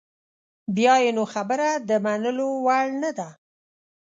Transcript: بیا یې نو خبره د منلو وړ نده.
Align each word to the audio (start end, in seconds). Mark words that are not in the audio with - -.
بیا 0.75 0.93
یې 1.03 1.11
نو 1.17 1.23
خبره 1.33 1.69
د 1.89 1.91
منلو 2.05 2.49
وړ 2.65 2.85
نده. 3.01 3.29